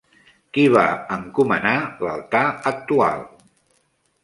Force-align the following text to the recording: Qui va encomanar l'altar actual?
Qui 0.57 0.63
va 0.75 0.85
encomanar 1.17 1.75
l'altar 2.07 2.43
actual? 2.73 3.25